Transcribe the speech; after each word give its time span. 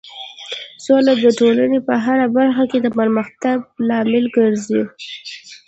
سوله 0.85 1.11
د 1.23 1.25
ټولنې 1.39 1.79
په 1.87 1.93
هر 2.05 2.19
برخه 2.37 2.63
کې 2.71 2.79
د 2.81 2.87
پرمختګ 2.97 3.57
لامل 3.87 4.25
ګرځي. 4.37 4.81